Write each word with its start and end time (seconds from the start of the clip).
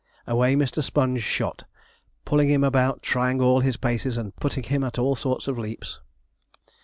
Away 0.25 0.55
Mr. 0.55 0.81
Sponge 0.81 1.21
shot, 1.21 1.65
pulling 2.25 2.49
him 2.49 2.63
about, 2.63 3.03
trying 3.03 3.39
all 3.39 3.59
his 3.59 3.77
paces, 3.77 4.17
and 4.17 4.35
putting 4.37 4.63
him 4.63 4.83
at 4.83 4.97
all 4.97 5.15
sorts 5.15 5.47
of 5.47 5.59
leaps. 5.59 5.99